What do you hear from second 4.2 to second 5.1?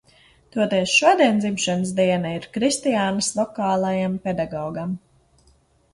pedagogam.